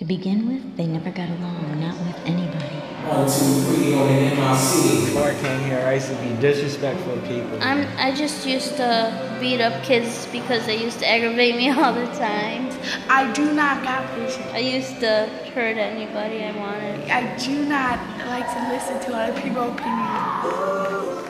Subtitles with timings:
[0.00, 2.74] To begin with, they never got along, not with anybody.
[3.04, 5.04] One, two, three on an MIC.
[5.04, 7.62] Before I came here, I used to be disrespectful to people.
[7.62, 11.92] I'm, I just used to beat up kids because they used to aggravate me all
[11.92, 12.70] the time.
[13.10, 14.46] I do not got patience.
[14.54, 17.10] I used to hurt anybody I wanted.
[17.10, 21.28] I do not like to listen to other people's opinions.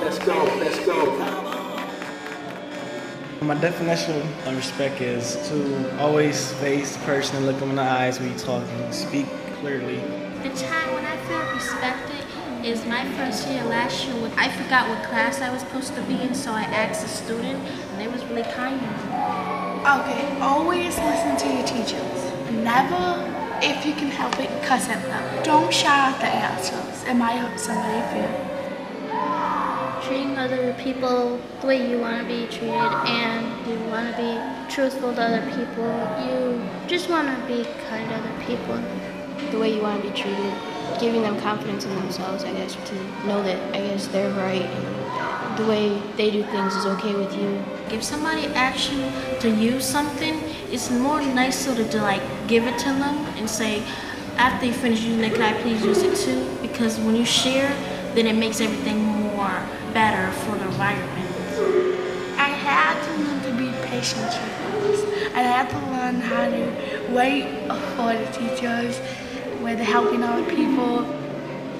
[0.00, 1.53] Let's go, let's go.
[3.44, 7.82] My definition of respect is to always face the person and look them in the
[7.82, 9.26] eyes when you talk and speak
[9.60, 9.96] clearly.
[10.42, 12.24] The time when I felt respected
[12.64, 14.30] is my first year last year.
[14.38, 17.62] I forgot what class I was supposed to be in, so I asked a student,
[17.62, 18.80] and they was really kind.
[19.84, 22.32] Okay, always listen to your teachers.
[22.50, 23.30] Never,
[23.60, 25.44] if you can help it, cuss at them.
[25.44, 27.04] Don't shout at the answers.
[27.06, 28.54] It might hurt somebody feel.
[30.02, 33.23] Treating other people the way you want to be treated and you want
[34.16, 35.90] to be truthful to other people.
[36.26, 38.80] You just want to be kind to other people.
[39.50, 40.54] the way you want to be treated,
[41.00, 42.94] giving them confidence in themselves, I guess, to
[43.26, 47.36] know that I guess they're right and the way they do things is okay with
[47.36, 47.62] you.
[47.90, 49.04] If somebody asks you
[49.40, 53.82] to use something, it's more nicer to, to like give it to them and say,
[54.36, 56.58] after you finish using it, can I please use it too?
[56.60, 57.70] Because when you share,
[58.14, 61.33] then it makes everything more better for the environment.
[64.04, 65.34] Patient.
[65.34, 67.44] I had to learn how to wait
[67.96, 69.00] for the teachers
[69.62, 71.04] they're helping other people.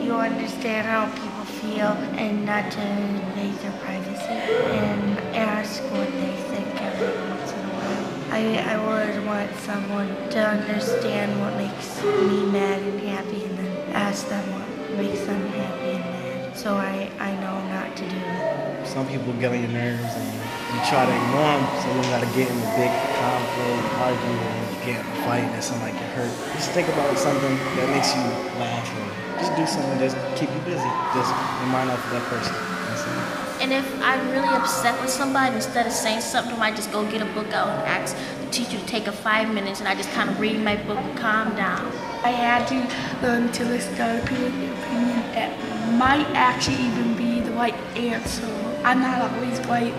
[0.00, 6.36] You understand how people feel and not to invade their privacy and ask what they
[6.52, 8.32] think every once in a while.
[8.32, 13.92] I, I would want someone to understand what makes me mad and happy and then
[13.92, 18.16] ask them what makes them happy and mad so I, I know not to do
[18.16, 18.86] it.
[18.86, 20.39] Some people get on your nerves and
[20.70, 24.64] you try to ignore them, so you gotta get in a big conflict, argue, and
[24.70, 26.32] you get in a fight and something like you hurt.
[26.54, 28.22] Just think about something that makes you
[28.62, 29.06] laugh or
[29.42, 30.90] just do something that's keep you busy.
[31.14, 31.32] Just
[31.66, 32.54] remind off of that person.
[32.86, 33.62] That's it.
[33.62, 37.04] And if I'm really upset with somebody, instead of saying something, I might just go
[37.10, 39.94] get a book out and ask the teacher to take a five minutes, and I
[39.94, 41.84] just kind of read my book and calm down.
[42.22, 45.52] I had to learn to listen to other people's opinion that
[45.98, 48.46] might actually even be the right answer.
[48.82, 49.94] I'm not always right